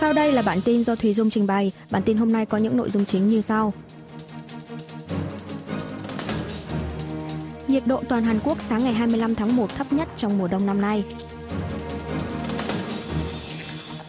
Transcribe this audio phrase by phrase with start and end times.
[0.00, 1.72] Sau đây là bản tin do Thùy Dung trình bày.
[1.90, 3.72] Bản tin hôm nay có những nội dung chính như sau.
[7.68, 10.66] Nhiệt độ toàn Hàn Quốc sáng ngày 25 tháng 1 thấp nhất trong mùa đông
[10.66, 11.04] năm nay.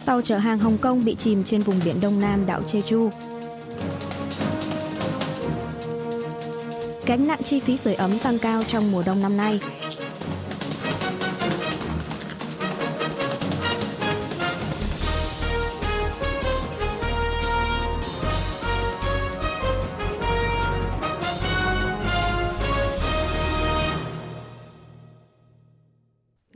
[0.04, 3.10] Tàu chở hàng Hồng Kông bị chìm trên vùng biển Đông Nam đảo Jeju.
[7.06, 9.60] Gánh nặng chi phí sưởi ấm tăng cao trong mùa đông năm nay.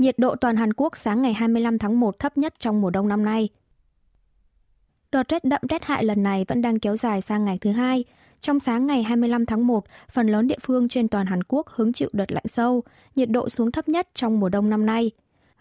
[0.04, 3.08] Nhiệt độ toàn Hàn Quốc sáng ngày 25 tháng 1 thấp nhất trong mùa đông
[3.08, 3.48] năm nay.
[5.12, 8.04] Đợt rét đậm rét hại lần này vẫn đang kéo dài sang ngày thứ hai.
[8.40, 11.92] Trong sáng ngày 25 tháng 1, phần lớn địa phương trên toàn Hàn Quốc hứng
[11.92, 12.82] chịu đợt lạnh sâu,
[13.14, 15.10] nhiệt độ xuống thấp nhất trong mùa đông năm nay.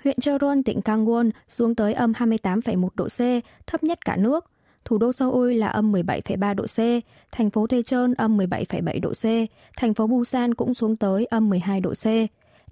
[0.03, 3.19] Huyện Cheon, tỉnh Gangwon xuống tới âm 28,1 độ C,
[3.67, 4.45] thấp nhất cả nước.
[4.85, 9.49] Thủ đô Seoul là âm 17,3 độ C, thành phố Daejeon âm 17,7 độ C,
[9.77, 12.05] thành phố Busan cũng xuống tới âm 12 độ C.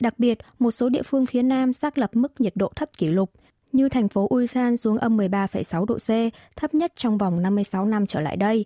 [0.02, 3.08] Đặc biệt, một số địa phương phía Nam xác lập mức nhiệt độ thấp kỷ
[3.08, 3.32] lục,
[3.72, 6.10] như thành phố Ulsan xuống âm 13,6 độ C,
[6.56, 8.66] thấp nhất trong vòng 56 năm trở lại đây.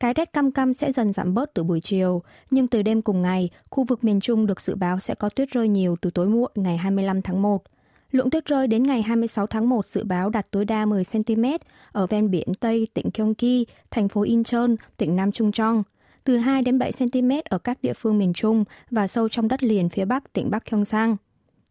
[0.00, 3.22] Cái rét căm căm sẽ dần giảm bớt từ buổi chiều, nhưng từ đêm cùng
[3.22, 6.26] ngày, khu vực miền Trung được dự báo sẽ có tuyết rơi nhiều từ tối
[6.26, 7.62] muộn ngày 25 tháng 1.
[8.10, 11.44] Lượng tuyết rơi đến ngày 26 tháng 1 dự báo đạt tối đa 10 cm
[11.92, 15.82] ở ven biển Tây tỉnh Gyeonggi, thành phố Incheon, tỉnh Nam Trung Trong
[16.26, 19.62] từ 2 đến 7 cm ở các địa phương miền Trung và sâu trong đất
[19.62, 21.16] liền phía Bắc tỉnh Bắc Gyeongsang.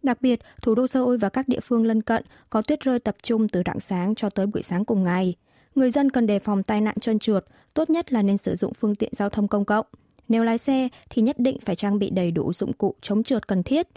[0.04, 3.16] Đặc biệt, thủ đô Seoul và các địa phương lân cận có tuyết rơi tập
[3.24, 5.36] trung từ rạng sáng cho tới buổi sáng cùng ngày.
[5.76, 8.74] Người dân cần đề phòng tai nạn trơn trượt, tốt nhất là nên sử dụng
[8.74, 9.86] phương tiện giao thông công cộng.
[10.28, 13.48] Nếu lái xe thì nhất định phải trang bị đầy đủ dụng cụ chống trượt
[13.48, 13.88] cần thiết.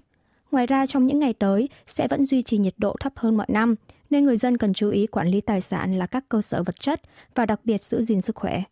[0.50, 3.46] Ngoài ra trong những ngày tới sẽ vẫn duy trì nhiệt độ thấp hơn mọi
[3.50, 3.74] năm,
[4.10, 6.80] nên người dân cần chú ý quản lý tài sản là các cơ sở vật
[6.80, 7.00] chất
[7.34, 8.62] và đặc biệt giữ gìn sức khỏe.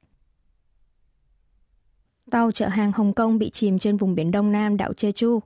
[2.31, 5.41] Tàu chở hàng Hồng Kông bị chìm trên vùng biển Đông Nam đảo Jeju.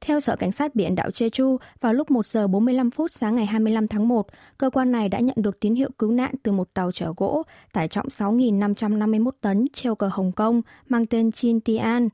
[0.00, 3.46] Theo Sở Cảnh sát biển đảo Jeju, vào lúc 1 giờ 45 phút sáng ngày
[3.46, 4.26] 25 tháng 1,
[4.58, 7.42] cơ quan này đã nhận được tín hiệu cứu nạn từ một tàu chở gỗ
[7.72, 12.08] tải trọng 6.551 tấn treo cờ Hồng Kông mang tên Chin Tian.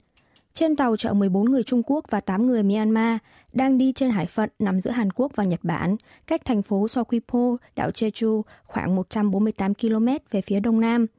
[0.54, 3.18] Trên tàu chở 14 người Trung Quốc và 8 người Myanmar
[3.52, 5.96] đang đi trên hải phận nằm giữa Hàn Quốc và Nhật Bản,
[6.26, 11.06] cách thành phố Seogwipo, đảo Jeju khoảng 148 km về phía đông nam–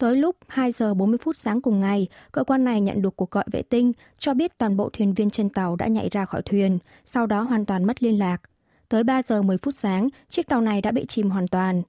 [0.00, 3.30] Tới lúc 2 giờ 40 phút sáng cùng ngày, cơ quan này nhận được cuộc
[3.30, 6.42] gọi vệ tinh cho biết toàn bộ thuyền viên trên tàu đã nhảy ra khỏi
[6.42, 8.42] thuyền, sau đó hoàn toàn mất liên lạc.
[8.88, 11.82] Tới 3 giờ 10 phút sáng, chiếc tàu này đã bị chìm hoàn toàn.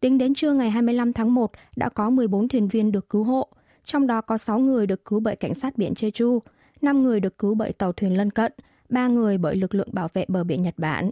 [0.00, 3.48] Tính đến trưa ngày 25 tháng 1, đã có 14 thuyền viên được cứu hộ,
[3.84, 6.38] trong đó có 6 người được cứu bởi cảnh sát biển Jeju,
[6.80, 8.52] 5 người được cứu bởi tàu thuyền lân cận,
[8.88, 11.10] 3 người bởi lực lượng bảo vệ bờ biển Nhật Bản.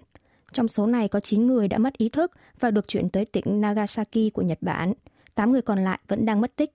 [0.53, 3.61] Trong số này có 9 người đã mất ý thức và được chuyển tới tỉnh
[3.61, 4.93] Nagasaki của Nhật Bản.
[5.35, 6.71] 8 người còn lại vẫn đang mất tích.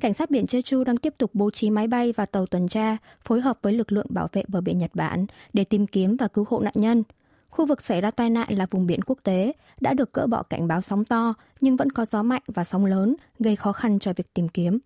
[0.00, 2.96] Cảnh sát biển Jeju đang tiếp tục bố trí máy bay và tàu tuần tra
[3.20, 6.28] phối hợp với lực lượng bảo vệ bờ biển Nhật Bản để tìm kiếm và
[6.28, 7.02] cứu hộ nạn nhân.
[7.50, 10.42] Khu vực xảy ra tai nạn là vùng biển quốc tế, đã được cỡ bỏ
[10.42, 13.98] cảnh báo sóng to nhưng vẫn có gió mạnh và sóng lớn, gây khó khăn
[13.98, 14.78] cho việc tìm kiếm.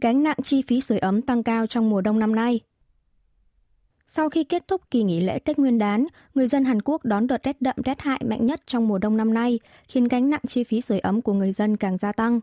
[0.00, 2.60] Gánh nặng chi phí sưởi ấm tăng cao trong mùa đông năm nay–
[4.08, 7.26] sau khi kết thúc kỳ nghỉ lễ Tết Nguyên đán, người dân Hàn Quốc đón
[7.26, 10.40] đợt rét đậm rét hại mạnh nhất trong mùa đông năm nay, khiến gánh nặng
[10.48, 12.40] chi phí sưởi ấm của người dân càng gia tăng.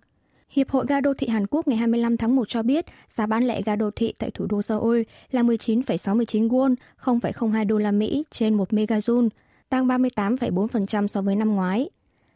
[0.49, 3.43] Hiệp hội ga đô thị Hàn Quốc ngày 25 tháng 1 cho biết giá bán
[3.43, 5.01] lẻ ga đô thị tại thủ đô Seoul
[5.31, 9.29] là 19,69 won, 0,02 đô la Mỹ trên 1 megajoule,
[9.69, 11.89] tăng 38,4% so với năm ngoái.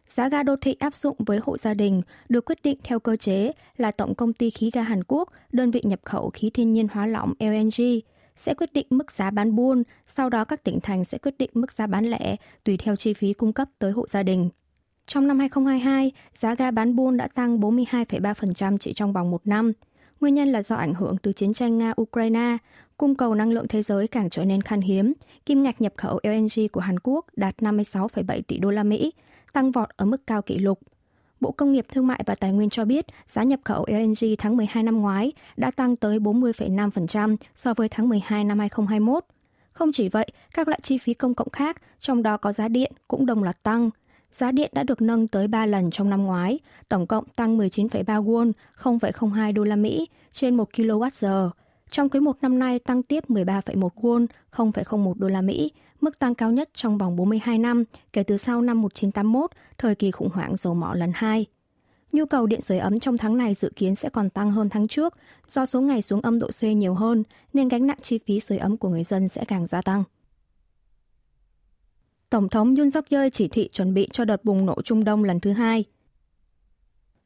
[0.09, 3.15] Giá ga đô thị áp dụng với hộ gia đình được quyết định theo cơ
[3.15, 6.73] chế là Tổng công ty khí ga Hàn Quốc, đơn vị nhập khẩu khí thiên
[6.73, 7.99] nhiên hóa lỏng LNG,
[8.35, 11.49] sẽ quyết định mức giá bán buôn, sau đó các tỉnh thành sẽ quyết định
[11.53, 14.49] mức giá bán lẻ tùy theo chi phí cung cấp tới hộ gia đình.
[15.07, 19.73] Trong năm 2022, giá ga bán buôn đã tăng 42,3% chỉ trong vòng một năm.
[20.19, 22.57] Nguyên nhân là do ảnh hưởng từ chiến tranh Nga-Ukraine,
[22.97, 25.13] cung cầu năng lượng thế giới càng trở nên khan hiếm,
[25.45, 29.13] kim ngạch nhập khẩu LNG của Hàn Quốc đạt 56,7 tỷ đô la Mỹ,
[29.53, 30.79] tăng vọt ở mức cao kỷ lục.
[31.45, 34.57] Bộ Công nghiệp Thương mại và Tài nguyên cho biết giá nhập khẩu LNG tháng
[34.57, 39.25] 12 năm ngoái đã tăng tới 40,5% so với tháng 12 năm 2021.
[39.71, 42.91] Không chỉ vậy, các loại chi phí công cộng khác, trong đó có giá điện,
[43.07, 43.89] cũng đồng loạt tăng.
[44.31, 46.59] Giá điện đã được nâng tới 3 lần trong năm ngoái,
[46.89, 48.51] tổng cộng tăng 19,3 won,
[48.81, 51.49] 0,02 đô la Mỹ trên 1 kWh.
[51.91, 54.25] Trong quý một năm nay tăng tiếp 13,1 won,
[54.55, 55.71] 0,01 đô la Mỹ,
[56.01, 57.83] mức tăng cao nhất trong vòng 42 năm
[58.13, 61.45] kể từ sau năm 1981, thời kỳ khủng hoảng dầu mỏ lần 2.
[62.11, 64.87] Nhu cầu điện sưởi ấm trong tháng này dự kiến sẽ còn tăng hơn tháng
[64.87, 65.13] trước
[65.47, 68.57] do số ngày xuống âm độ C nhiều hơn nên gánh nặng chi phí sưởi
[68.57, 70.03] ấm của người dân sẽ càng gia tăng.
[72.29, 75.23] Tổng thống Yoon suk yeol chỉ thị chuẩn bị cho đợt bùng nổ Trung Đông
[75.23, 75.85] lần thứ hai.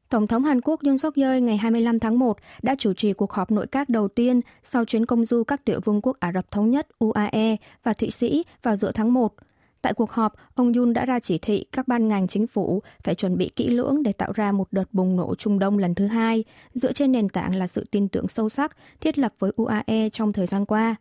[0.10, 3.34] Tổng thống Hàn Quốc Yoon suk yeol ngày 25 tháng 1 đã chủ trì cuộc
[3.34, 6.52] họp nội các đầu tiên sau chuyến công du các tiểu vương quốc Ả Rập
[6.52, 9.34] Thống Nhất UAE và Thụy Sĩ vào giữa tháng 1.
[9.82, 13.16] Tại cuộc họp, ông Yoon đã ra chỉ thị các ban ngành chính phủ phải
[13.16, 16.08] chuẩn bị kỹ lưỡng để tạo ra một đợt bùng nổ Trung Đông lần thứ
[16.08, 20.10] hai, dựa trên nền tảng là sự tin tưởng sâu sắc thiết lập với UAE
[20.10, 20.96] trong thời gian qua.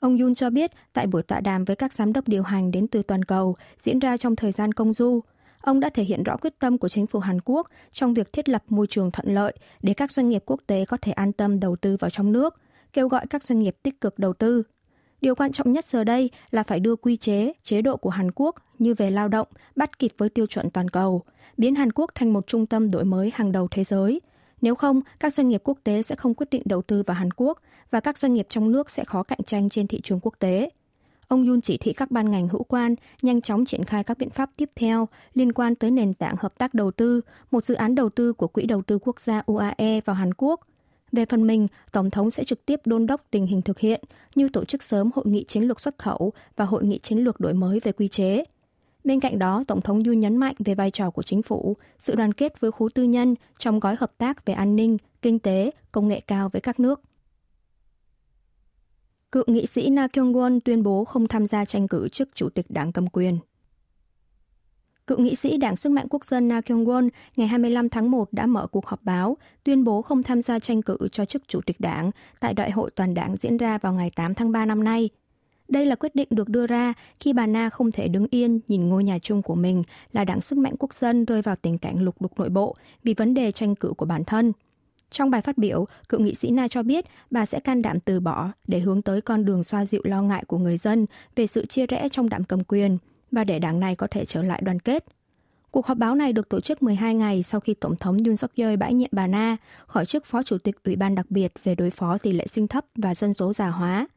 [0.00, 2.86] Ông Yoon cho biết tại buổi tọa đàm với các giám đốc điều hành đến
[2.86, 5.20] từ toàn cầu diễn ra trong thời gian công du,
[5.62, 8.48] ông đã thể hiện rõ quyết tâm của chính phủ Hàn Quốc trong việc thiết
[8.48, 11.60] lập môi trường thuận lợi để các doanh nghiệp quốc tế có thể an tâm
[11.60, 12.60] đầu tư vào trong nước,
[12.92, 14.62] kêu gọi các doanh nghiệp tích cực đầu tư.
[15.20, 18.30] Điều quan trọng nhất giờ đây là phải đưa quy chế, chế độ của Hàn
[18.34, 21.22] Quốc như về lao động bắt kịp với tiêu chuẩn toàn cầu,
[21.56, 24.20] biến Hàn Quốc thành một trung tâm đổi mới hàng đầu thế giới.
[24.60, 27.30] Nếu không, các doanh nghiệp quốc tế sẽ không quyết định đầu tư vào Hàn
[27.30, 27.58] Quốc
[27.90, 30.70] và các doanh nghiệp trong nước sẽ khó cạnh tranh trên thị trường quốc tế.
[31.28, 34.30] Ông Yun chỉ thị các ban ngành hữu quan nhanh chóng triển khai các biện
[34.30, 37.20] pháp tiếp theo liên quan tới nền tảng hợp tác đầu tư,
[37.50, 40.60] một dự án đầu tư của Quỹ đầu tư quốc gia UAE vào Hàn Quốc.
[41.12, 44.00] Về phần mình, Tổng thống sẽ trực tiếp đôn đốc tình hình thực hiện
[44.34, 47.40] như tổ chức sớm hội nghị chiến lược xuất khẩu và hội nghị chiến lược
[47.40, 48.44] đổi mới về quy chế.
[49.04, 52.14] Bên cạnh đó, Tổng thống Yun nhấn mạnh về vai trò của chính phủ, sự
[52.14, 55.70] đoàn kết với khối tư nhân trong gói hợp tác về an ninh, kinh tế,
[55.92, 57.00] công nghệ cao với các nước.
[59.32, 62.66] Cựu nghị sĩ Na Kyung-won tuyên bố không tham gia tranh cử chức chủ tịch
[62.68, 63.38] đảng cầm quyền.
[65.06, 68.46] Cựu nghị sĩ Đảng Sức mạnh Quốc dân Na Kyung-won ngày 25 tháng 1 đã
[68.46, 71.80] mở cuộc họp báo, tuyên bố không tham gia tranh cử cho chức chủ tịch
[71.80, 75.08] đảng tại đại hội toàn đảng diễn ra vào ngày 8 tháng 3 năm nay.
[75.68, 78.88] Đây là quyết định được đưa ra khi bà Na không thể đứng yên nhìn
[78.88, 79.82] ngôi nhà chung của mình
[80.12, 83.14] là Đảng Sức mạnh Quốc dân rơi vào tình cảnh lục đục nội bộ vì
[83.14, 84.52] vấn đề tranh cử của bản thân.
[85.12, 88.20] Trong bài phát biểu, cựu nghị sĩ Na cho biết bà sẽ can đảm từ
[88.20, 91.06] bỏ để hướng tới con đường xoa dịu lo ngại của người dân
[91.36, 92.98] về sự chia rẽ trong đảng cầm quyền
[93.30, 95.04] và để đảng này có thể trở lại đoàn kết.
[95.70, 98.50] Cuộc họp báo này được tổ chức 12 ngày sau khi Tổng thống Yoon suk
[98.54, 99.56] yeol bãi nhiệm bà Na
[99.86, 102.68] khỏi chức Phó Chủ tịch Ủy ban đặc biệt về đối phó tỷ lệ sinh
[102.68, 104.08] thấp và dân số già hóa.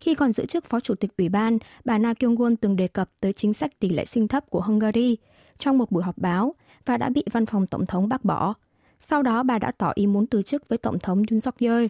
[0.00, 3.10] Khi còn giữ chức Phó Chủ tịch Ủy ban, bà Na Kyung-won từng đề cập
[3.20, 5.16] tới chính sách tỷ lệ sinh thấp của Hungary
[5.58, 6.54] trong một buổi họp báo
[6.86, 8.54] và đã bị văn phòng Tổng thống bác bỏ.
[8.98, 11.86] Sau đó bà đã tỏ ý muốn từ chức với Tổng thống Yoon suk yeol.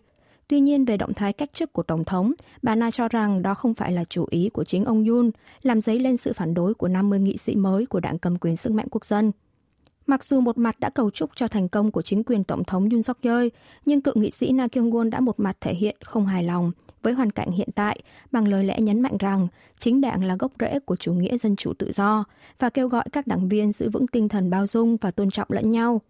[0.49, 2.33] Tuy nhiên về động thái cách chức của Tổng thống,
[2.63, 5.31] bà Na cho rằng đó không phải là chủ ý của chính ông Yoon,
[5.63, 8.57] làm dấy lên sự phản đối của 50 nghị sĩ mới của đảng cầm quyền
[8.57, 9.33] sức mạnh quốc dân.
[10.07, 12.89] Mặc dù một mặt đã cầu chúc cho thành công của chính quyền Tổng thống
[12.91, 13.47] Yoon suk yeol,
[13.85, 16.73] nhưng cựu nghị sĩ Na Kyung-won đã một mặt thể hiện không hài lòng
[17.03, 18.01] với hoàn cảnh hiện tại
[18.33, 21.57] bằng lời lẽ nhấn mạnh rằng chính đảng là gốc rễ của chủ nghĩa dân
[21.57, 22.25] chủ tự do
[22.59, 25.49] và kêu gọi các đảng viên giữ vững tinh thần bao dung và tôn trọng
[25.51, 26.01] lẫn nhau.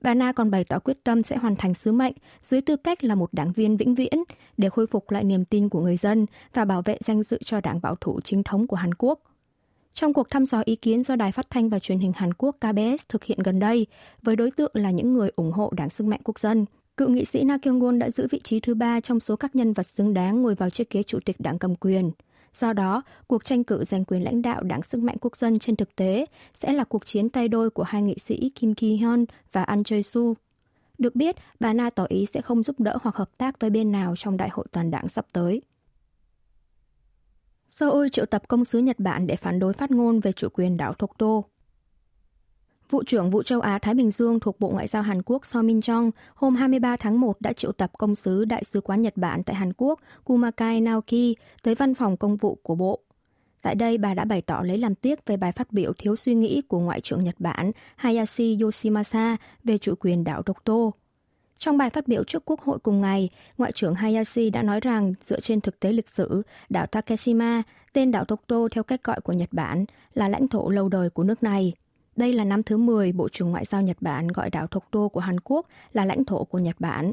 [0.00, 2.12] Bà Na còn bày tỏ quyết tâm sẽ hoàn thành sứ mệnh
[2.42, 4.24] dưới tư cách là một đảng viên vĩnh viễn
[4.56, 7.60] để khôi phục lại niềm tin của người dân và bảo vệ danh dự cho
[7.60, 9.20] đảng bảo thủ chính thống của Hàn Quốc.
[9.94, 12.56] Trong cuộc thăm dò ý kiến do Đài Phát thanh và Truyền hình Hàn Quốc
[12.60, 13.86] KBS thực hiện gần đây,
[14.22, 16.64] với đối tượng là những người ủng hộ Đảng Sức mạnh Quốc dân,
[16.96, 19.72] cựu nghị sĩ Na Kyung-won đã giữ vị trí thứ ba trong số các nhân
[19.72, 22.10] vật xứng đáng ngồi vào chiếc ghế chủ tịch đảng cầm quyền.
[22.54, 25.76] Do đó, cuộc tranh cử giành quyền lãnh đạo Đảng Sức mạnh Quốc dân trên
[25.76, 29.62] thực tế sẽ là cuộc chiến tay đôi của hai nghị sĩ Kim Ki-hyun và
[29.62, 30.34] An Choi-su.
[30.98, 33.92] Được biết, bà Na tỏ ý sẽ không giúp đỡ hoặc hợp tác với bên
[33.92, 35.62] nào trong đại hội toàn đảng sắp tới.
[37.70, 40.76] Seoul triệu tập công sứ Nhật Bản để phản đối phát ngôn về chủ quyền
[40.76, 41.42] đảo Dokdo.
[42.90, 45.62] Vụ trưởng vụ châu Á Thái Bình Dương thuộc Bộ Ngoại giao Hàn Quốc So
[45.62, 49.16] Min Jong hôm 23 tháng 1 đã triệu tập công sứ Đại sứ quán Nhật
[49.16, 53.00] Bản tại Hàn Quốc Kumakai Naoki tới văn phòng công vụ của Bộ.
[53.62, 56.34] Tại đây, bà đã bày tỏ lấy làm tiếc về bài phát biểu thiếu suy
[56.34, 60.90] nghĩ của Ngoại trưởng Nhật Bản Hayashi Yoshimasa về chủ quyền đảo Dokdo.
[61.58, 63.28] Trong bài phát biểu trước Quốc hội cùng ngày,
[63.58, 68.10] Ngoại trưởng Hayashi đã nói rằng dựa trên thực tế lịch sử, đảo Takeshima, tên
[68.10, 71.42] đảo Tokto theo cách gọi của Nhật Bản, là lãnh thổ lâu đời của nước
[71.42, 71.72] này.
[72.18, 75.20] Đây là năm thứ 10 Bộ trưởng Ngoại giao Nhật Bản gọi đảo Dokdo của
[75.20, 77.12] Hàn Quốc là lãnh thổ của Nhật Bản.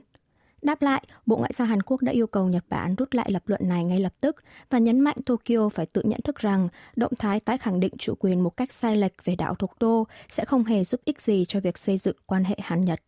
[0.61, 3.43] Đáp lại, Bộ Ngoại giao Hàn Quốc đã yêu cầu Nhật Bản rút lại lập
[3.45, 4.35] luận này ngay lập tức
[4.69, 8.13] và nhấn mạnh Tokyo phải tự nhận thức rằng động thái tái khẳng định chủ
[8.19, 11.59] quyền một cách sai lệch về đảo Dokdo sẽ không hề giúp ích gì cho
[11.59, 12.99] việc xây dựng quan hệ Hàn-Nhật.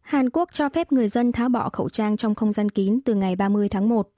[0.00, 3.14] Hàn Quốc cho phép người dân tháo bỏ khẩu trang trong không gian kín từ
[3.14, 4.08] ngày 30 tháng 1.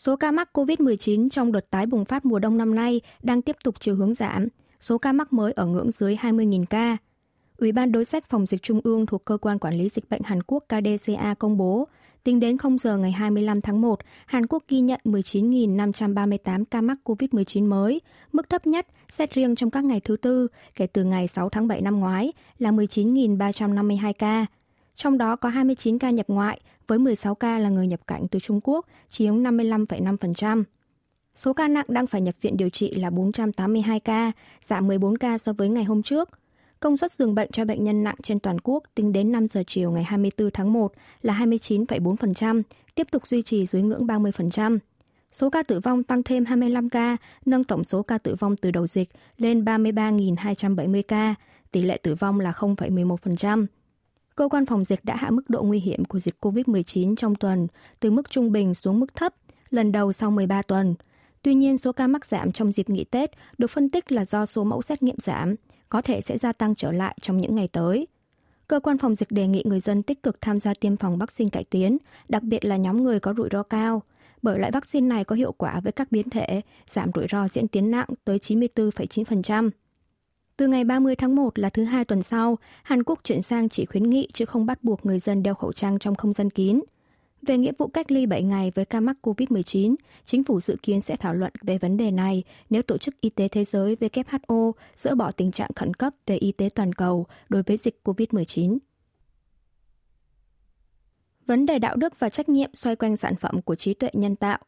[0.00, 3.56] Số ca mắc COVID-19 trong đợt tái bùng phát mùa đông năm nay đang tiếp
[3.64, 4.48] tục chiều hướng giảm,
[4.80, 6.96] số ca mắc mới ở ngưỡng dưới 20.000 ca.
[7.58, 10.22] Ủy ban đối sách phòng dịch trung ương thuộc Cơ quan Quản lý Dịch bệnh
[10.22, 11.88] Hàn Quốc KDCA công bố,
[12.24, 16.98] tính đến 0 giờ ngày 25 tháng 1, Hàn Quốc ghi nhận 19.538 ca mắc
[17.04, 18.00] COVID-19 mới,
[18.32, 21.68] mức thấp nhất xét riêng trong các ngày thứ tư kể từ ngày 6 tháng
[21.68, 24.46] 7 năm ngoái là 19.352 ca.
[24.96, 28.38] Trong đó có 29 ca nhập ngoại với 16 ca là người nhập cảnh từ
[28.38, 30.64] Trung Quốc, chiếm 55,5%.
[31.36, 34.32] Số ca nặng đang phải nhập viện điều trị là 482 ca,
[34.64, 36.28] giảm 14 ca so với ngày hôm trước.
[36.80, 39.62] Công suất giường bệnh cho bệnh nhân nặng trên toàn quốc tính đến 5 giờ
[39.66, 40.92] chiều ngày 24 tháng 1
[41.22, 42.62] là 29,4%,
[42.94, 44.78] tiếp tục duy trì dưới ngưỡng 30%.
[45.32, 47.16] Số ca tử vong tăng thêm 25 ca,
[47.46, 51.34] nâng tổng số ca tử vong từ đầu dịch lên 33.270 ca,
[51.72, 53.66] tỷ lệ tử vong là 0,11%.
[54.40, 57.66] Cơ quan phòng dịch đã hạ mức độ nguy hiểm của dịch COVID-19 trong tuần
[58.00, 59.34] từ mức trung bình xuống mức thấp,
[59.70, 60.94] lần đầu sau 13 tuần.
[61.42, 64.46] Tuy nhiên, số ca mắc giảm trong dịp nghỉ Tết được phân tích là do
[64.46, 65.54] số mẫu xét nghiệm giảm,
[65.88, 68.06] có thể sẽ gia tăng trở lại trong những ngày tới.
[68.68, 71.50] Cơ quan phòng dịch đề nghị người dân tích cực tham gia tiêm phòng vaccine
[71.50, 74.02] cải tiến, đặc biệt là nhóm người có rủi ro cao,
[74.42, 77.68] bởi loại vaccine này có hiệu quả với các biến thể, giảm rủi ro diễn
[77.68, 79.70] tiến nặng tới 94,9%.
[80.60, 83.84] Từ ngày 30 tháng 1 là thứ hai tuần sau, Hàn Quốc chuyển sang chỉ
[83.84, 86.80] khuyến nghị chứ không bắt buộc người dân đeo khẩu trang trong không gian kín.
[87.42, 91.00] Về nghĩa vụ cách ly 7 ngày với ca mắc COVID-19, chính phủ dự kiến
[91.00, 94.72] sẽ thảo luận về vấn đề này nếu Tổ chức Y tế Thế giới WHO
[94.96, 98.78] dỡ bỏ tình trạng khẩn cấp về y tế toàn cầu đối với dịch COVID-19.
[101.46, 104.36] Vấn đề đạo đức và trách nhiệm xoay quanh sản phẩm của trí tuệ nhân
[104.36, 104.58] tạo.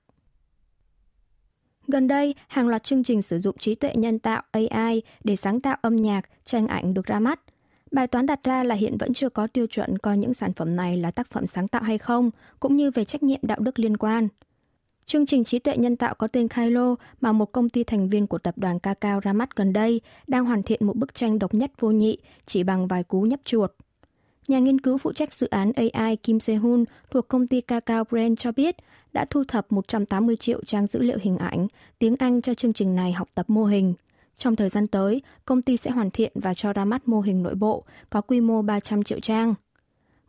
[1.93, 5.61] Gần đây, hàng loạt chương trình sử dụng trí tuệ nhân tạo AI để sáng
[5.61, 7.41] tạo âm nhạc, tranh ảnh được ra mắt.
[7.91, 10.77] Bài toán đặt ra là hiện vẫn chưa có tiêu chuẩn coi những sản phẩm
[10.77, 12.31] này là tác phẩm sáng tạo hay không,
[12.61, 14.29] cũng như về trách nhiệm đạo đức liên quan.
[15.07, 18.27] Chương trình trí tuệ nhân tạo có tên Kylo mà một công ty thành viên
[18.27, 21.55] của tập đoàn Kakao ra mắt gần đây đang hoàn thiện một bức tranh độc
[21.55, 23.73] nhất vô nhị chỉ bằng vài cú nhấp chuột.
[24.49, 28.39] Nhà nghiên cứu phụ trách dự án AI Kim Se-hun thuộc công ty Kakao Brand
[28.39, 28.77] cho biết
[29.13, 31.67] đã thu thập 180 triệu trang dữ liệu hình ảnh,
[31.99, 33.95] tiếng Anh cho chương trình này học tập mô hình.
[34.37, 37.43] Trong thời gian tới, công ty sẽ hoàn thiện và cho ra mắt mô hình
[37.43, 39.55] nội bộ có quy mô 300 triệu trang.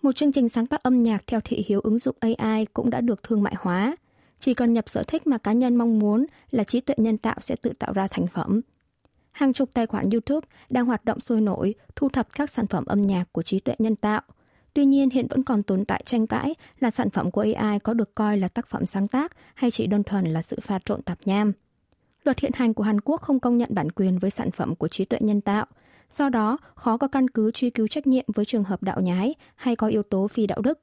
[0.02, 3.02] Một chương trình sáng tác âm nhạc theo thị hiếu ứng dụng AI cũng đã
[3.02, 3.96] được thương mại hóa.
[4.40, 7.36] Chỉ cần nhập sở thích mà cá nhân mong muốn là trí tuệ nhân tạo
[7.42, 8.62] sẽ tự tạo ra thành phẩm.
[9.32, 12.86] Hàng chục tài khoản YouTube đang hoạt động sôi nổi, thu thập các sản phẩm
[12.86, 14.22] âm nhạc của trí tuệ nhân tạo.
[14.74, 17.94] Tuy nhiên, hiện vẫn còn tồn tại tranh cãi là sản phẩm của AI có
[17.94, 21.02] được coi là tác phẩm sáng tác hay chỉ đơn thuần là sự pha trộn
[21.02, 21.54] tạp nham.
[22.24, 24.88] Luật hiện hành của Hàn Quốc không công nhận bản quyền với sản phẩm của
[24.88, 25.66] trí tuệ nhân tạo.
[26.12, 29.36] Do đó, khó có căn cứ truy cứu trách nhiệm với trường hợp đạo nhái
[29.56, 30.80] hay có yếu tố phi đạo đức.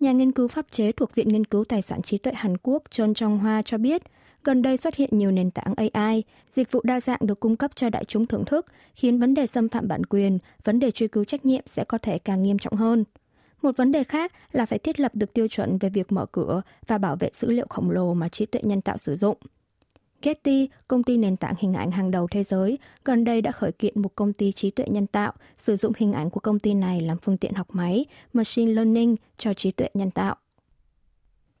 [0.00, 2.82] Nhà nghiên cứu pháp chế thuộc Viện Nghiên cứu Tài sản trí tuệ Hàn Quốc
[2.90, 4.02] Chon Trong Hoa cho biết,
[4.44, 6.22] gần đây xuất hiện nhiều nền tảng AI,
[6.52, 9.46] dịch vụ đa dạng được cung cấp cho đại chúng thưởng thức, khiến vấn đề
[9.46, 12.58] xâm phạm bản quyền, vấn đề truy cứu trách nhiệm sẽ có thể càng nghiêm
[12.58, 13.04] trọng hơn.
[13.62, 16.62] Một vấn đề khác là phải thiết lập được tiêu chuẩn về việc mở cửa
[16.86, 19.36] và bảo vệ dữ liệu khổng lồ mà trí tuệ nhân tạo sử dụng.
[20.22, 23.72] Getty, công ty nền tảng hình ảnh hàng đầu thế giới, gần đây đã khởi
[23.72, 26.74] kiện một công ty trí tuệ nhân tạo sử dụng hình ảnh của công ty
[26.74, 30.36] này làm phương tiện học máy, machine learning cho trí tuệ nhân tạo.